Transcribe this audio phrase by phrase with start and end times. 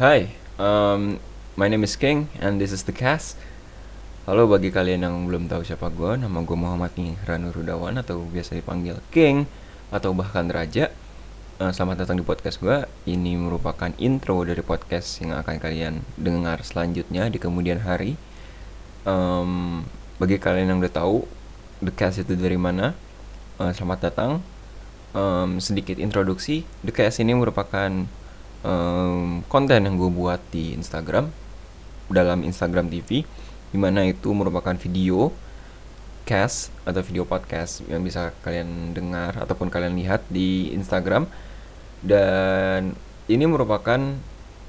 [0.00, 1.20] Hi, um,
[1.60, 3.36] my name is King and this is the cast.
[4.24, 6.96] Halo bagi kalian yang belum tahu siapa gue, nama gue Muhammad
[7.28, 9.44] Ranu Rudawan atau biasa dipanggil King
[9.92, 10.88] atau bahkan Raja.
[11.60, 12.88] Uh, selamat datang di podcast gue.
[13.04, 18.16] Ini merupakan intro dari podcast yang akan kalian dengar selanjutnya di kemudian hari.
[19.04, 19.84] Um,
[20.16, 21.28] bagi kalian yang udah tahu
[21.84, 22.96] the cast itu dari mana,
[23.60, 24.40] uh, selamat datang.
[25.12, 28.08] Um, sedikit introduksi, the cast ini merupakan
[28.64, 31.32] um, konten yang gue buat di Instagram
[32.10, 33.22] dalam Instagram TV
[33.70, 35.30] di mana itu merupakan video
[36.26, 41.26] cast atau video podcast yang bisa kalian dengar ataupun kalian lihat di Instagram.
[42.00, 42.94] Dan
[43.26, 43.98] ini merupakan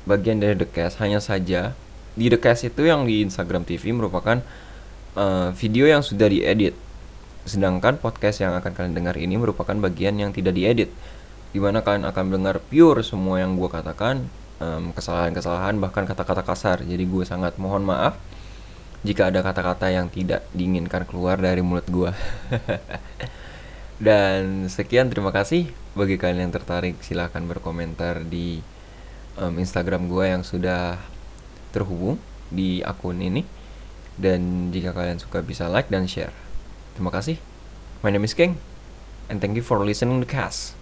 [0.09, 0.98] bagian dari The Cast.
[0.98, 1.78] Hanya saja
[2.17, 4.42] di The Cast itu yang di Instagram TV merupakan
[5.14, 6.73] uh, video yang sudah diedit.
[7.45, 10.89] Sedangkan podcast yang akan kalian dengar ini merupakan bagian yang tidak diedit
[11.52, 14.28] di mana kalian akan mendengar pure semua yang gue katakan
[14.94, 16.86] kesalahan-kesalahan bahkan kata-kata kasar.
[16.86, 18.17] Jadi gue sangat mohon maaf
[19.02, 22.14] jika ada kata-kata yang tidak diinginkan keluar dari mulut gue
[24.06, 25.73] dan sekian terima kasih.
[25.92, 28.64] Bagi kalian yang tertarik silahkan berkomentar di
[29.36, 31.02] um, Instagram gue yang sudah
[31.75, 33.44] terhubung di akun ini.
[34.22, 36.36] Dan jika kalian suka bisa like dan share.
[36.94, 37.42] Terima kasih.
[38.06, 38.62] My name is King
[39.31, 40.81] and thank you for listening to cast